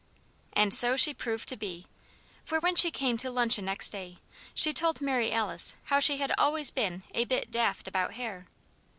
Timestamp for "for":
2.43-2.59